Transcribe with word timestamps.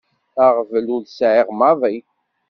Aɣbel 0.45 0.87
ur 0.95 1.01
t-sɛiɣ 1.03 1.47
maḍi. 1.59 1.97